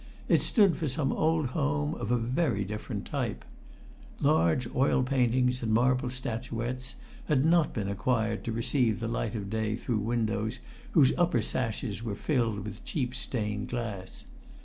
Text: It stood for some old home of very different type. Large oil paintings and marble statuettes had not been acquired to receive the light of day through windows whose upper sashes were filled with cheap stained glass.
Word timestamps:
It 0.27 0.41
stood 0.41 0.77
for 0.77 0.87
some 0.87 1.11
old 1.11 1.49
home 1.49 1.93
of 1.93 2.07
very 2.09 2.63
different 2.65 3.05
type. 3.05 3.45
Large 4.19 4.67
oil 4.73 5.03
paintings 5.03 5.61
and 5.61 5.71
marble 5.71 6.09
statuettes 6.09 6.95
had 7.27 7.45
not 7.45 7.71
been 7.71 7.87
acquired 7.87 8.43
to 8.45 8.51
receive 8.51 8.99
the 8.99 9.07
light 9.07 9.35
of 9.35 9.47
day 9.51 9.75
through 9.75 9.99
windows 9.99 10.57
whose 10.93 11.13
upper 11.19 11.43
sashes 11.43 12.01
were 12.01 12.15
filled 12.15 12.65
with 12.65 12.83
cheap 12.83 13.13
stained 13.13 13.69
glass. 13.69 14.23